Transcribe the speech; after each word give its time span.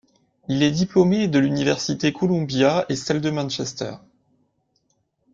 Il 0.49 0.63
est 0.63 0.71
diplômé 0.71 1.27
de 1.27 1.33
de 1.33 1.37
l'universités 1.45 2.11
Columbia 2.11 2.87
et 2.89 2.95
celle 2.95 3.21
de 3.21 3.29
Manchester. 3.29 3.97